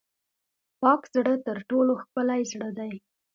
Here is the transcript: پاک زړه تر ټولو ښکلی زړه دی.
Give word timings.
پاک 0.81 1.01
زړه 1.15 1.33
تر 1.45 1.57
ټولو 1.69 1.93
ښکلی 2.01 2.41
زړه 2.51 2.69
دی. 2.79 2.93